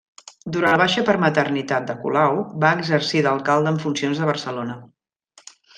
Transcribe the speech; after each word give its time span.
Durant 0.53 0.71
la 0.75 0.79
baixa 0.81 1.03
per 1.09 1.15
maternitat 1.25 1.85
de 1.91 1.97
Colau 2.07 2.41
va 2.65 2.73
exercir 2.81 3.25
d'Alcalde 3.27 3.75
en 3.75 3.81
funcions 3.87 4.23
de 4.23 4.35
Barcelona. 4.35 4.81